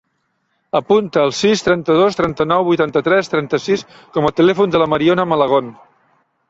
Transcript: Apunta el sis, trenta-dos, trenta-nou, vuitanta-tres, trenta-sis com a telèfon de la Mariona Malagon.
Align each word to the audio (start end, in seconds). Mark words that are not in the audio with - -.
Apunta 0.79 1.19
el 1.25 1.33
sis, 1.39 1.61
trenta-dos, 1.67 2.17
trenta-nou, 2.21 2.65
vuitanta-tres, 2.73 3.31
trenta-sis 3.35 3.85
com 4.17 4.31
a 4.31 4.35
telèfon 4.43 4.77
de 4.77 4.83
la 4.85 4.91
Mariona 4.97 5.33
Malagon. 5.35 5.73